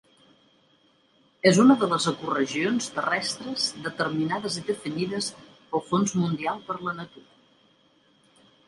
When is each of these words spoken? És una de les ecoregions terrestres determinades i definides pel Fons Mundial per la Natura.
És 1.49 1.59
una 1.63 1.75
de 1.83 1.89
les 1.91 2.07
ecoregions 2.11 2.89
terrestres 2.97 3.69
determinades 3.89 4.59
i 4.63 4.67
definides 4.73 5.29
pel 5.53 5.87
Fons 5.93 6.19
Mundial 6.25 6.67
per 6.73 6.81
la 6.89 7.01
Natura. 7.05 8.53